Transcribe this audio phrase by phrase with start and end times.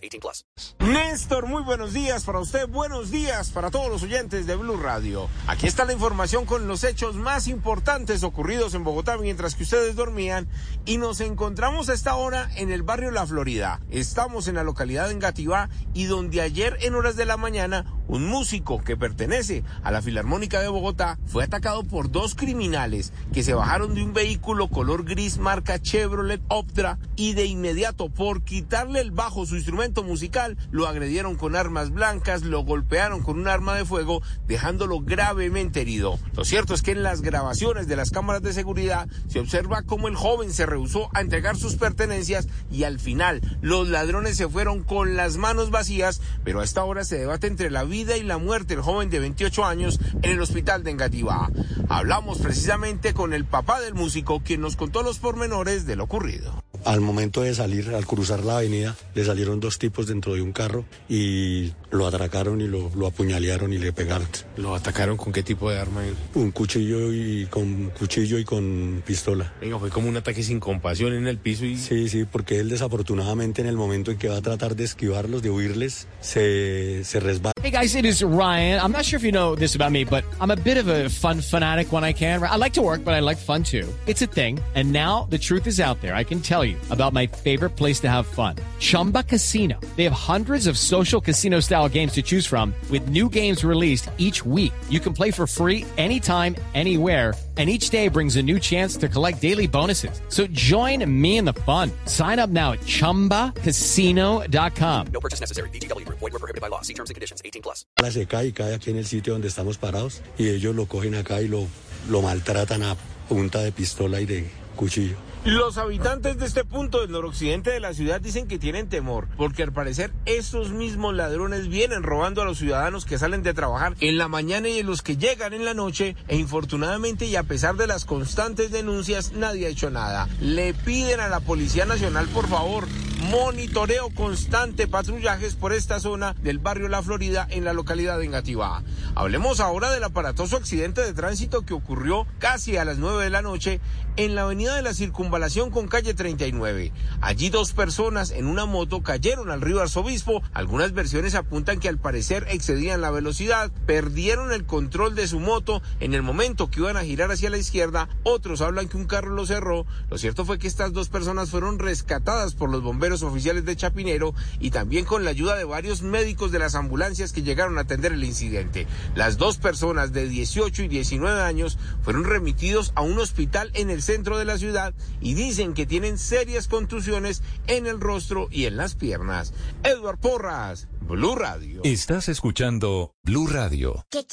[0.00, 0.46] 18 plus.
[0.80, 2.68] Néstor, muy buenos días para usted.
[2.68, 5.28] Buenos días para todos los oyentes de Blue Radio.
[5.46, 9.96] Aquí está la información con los hechos más importantes ocurridos en Bogotá mientras que ustedes
[9.96, 10.48] dormían
[10.84, 13.80] y nos encontramos a esta hora en el barrio La Florida.
[13.90, 18.26] Estamos en la localidad de Engativá y donde ayer en horas de la mañana un
[18.26, 23.54] músico que pertenece a la Filarmónica de Bogotá fue atacado por dos criminales que se
[23.54, 29.12] bajaron de un vehículo color gris marca Chevrolet Optra y de inmediato por quitarle el
[29.12, 33.84] bajo su instrumento musical lo agredieron con armas blancas, lo golpearon con un arma de
[33.84, 36.18] fuego dejándolo gravemente herido.
[36.34, 40.08] Lo cierto es que en las grabaciones de las cámaras de seguridad se observa cómo
[40.08, 44.82] el joven se rehusó a entregar sus pertenencias y al final los ladrones se fueron
[44.82, 48.38] con las manos vacías, pero a esta hora se debate entre la vida y la
[48.38, 51.50] muerte del joven de 28 años en el hospital de Engativá.
[51.88, 56.64] Hablamos precisamente con el papá del músico, quien nos contó los pormenores de lo ocurrido.
[56.84, 60.52] Al momento de salir, al cruzar la avenida, le salieron dos tipos dentro de un
[60.52, 64.26] carro y lo atracaron y lo, lo apuñalearon y le pegaron.
[64.56, 66.02] ¿Lo atacaron con qué tipo de arma?
[66.34, 69.52] Un cuchillo y con cuchillo y con pistola.
[69.60, 71.76] Venga, fue como un ataque sin compasión en el piso y...
[71.76, 75.42] Sí, sí, porque él desafortunadamente en el momento en que va a tratar de esquivarlos,
[75.42, 77.52] de huirles, se, se resbala.
[77.62, 78.80] Hey guys, it is Ryan.
[78.80, 81.08] I'm not sure if you know this about me, but I'm a bit of a
[81.08, 82.42] fun fanatic when I can.
[82.42, 83.86] I like to work, but I like fun too.
[84.06, 84.58] It's a thing.
[84.74, 86.14] And now the truth is out there.
[86.14, 88.56] I can tell you about my favorite place to have fun.
[88.78, 89.78] Chumba Casino.
[89.96, 94.08] They have hundreds of social casino style games to choose from with new games released
[94.16, 94.72] each week.
[94.88, 99.06] You can play for free anytime, anywhere and each day brings a new chance to
[99.06, 100.22] collect daily bonuses.
[100.28, 101.92] So join me in the fun.
[102.06, 105.06] Sign up now at ChumbaCasino.com.
[105.12, 105.68] No purchase necessary.
[105.68, 106.08] BGW.
[106.08, 106.80] Void were prohibited by law.
[106.80, 107.42] See terms and conditions.
[107.44, 107.84] 18 plus.
[108.10, 111.16] Se cae y cae aquí en el sitio donde estamos parados y ellos lo cogen
[111.16, 111.66] acá y lo,
[112.08, 112.96] lo maltratan a
[113.28, 115.16] punta de pistola y de cuchillo.
[115.44, 119.62] Los habitantes de este punto del noroccidente de la ciudad dicen que tienen temor, porque
[119.62, 124.18] al parecer estos mismos ladrones vienen robando a los ciudadanos que salen de trabajar en
[124.18, 127.76] la mañana y en los que llegan en la noche, e infortunadamente y a pesar
[127.76, 130.28] de las constantes denuncias, nadie ha hecho nada.
[130.42, 132.86] Le piden a la Policía Nacional, por favor,
[133.20, 138.82] monitoreo constante, patrullajes por esta zona del barrio La Florida en la localidad de Engativá.
[139.14, 143.42] Hablemos ahora del aparatoso accidente de tránsito que ocurrió casi a las 9 de la
[143.42, 143.80] noche
[144.16, 146.92] en la avenida de la Circunvalación con calle 39.
[147.20, 150.42] Allí dos personas en una moto cayeron al río Arzobispo.
[150.52, 155.82] Algunas versiones apuntan que al parecer excedían la velocidad, perdieron el control de su moto
[156.00, 158.08] en el momento que iban a girar hacia la izquierda.
[158.22, 159.86] Otros hablan que un carro lo cerró.
[160.08, 164.34] Lo cierto fue que estas dos personas fueron rescatadas por los bomberos oficiales de Chapinero
[164.60, 168.12] y también con la ayuda de varios médicos de las ambulancias que llegaron a atender
[168.12, 168.86] el incidente.
[169.14, 174.02] Las dos personas de 18 y 19 años fueron remitidos a un hospital en el
[174.02, 178.76] centro de la ciudad y dicen que tienen serias contusiones en el rostro y en
[178.76, 179.52] las piernas.
[179.82, 181.80] Edward Porras, Blue Radio.
[181.84, 184.06] Estás escuchando Blue Radio.
[184.10, 184.24] ¿Qué,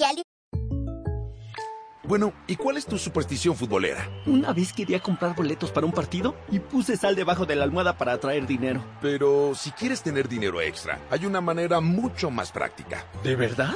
[2.08, 4.10] Bueno, ¿y cuál es tu superstición futbolera?
[4.26, 7.98] Una vez quería comprar boletos para un partido y puse sal debajo de la almohada
[7.98, 8.82] para atraer dinero.
[9.02, 13.06] Pero si quieres tener dinero extra, hay una manera mucho más práctica.
[13.26, 13.76] ¿De verdad?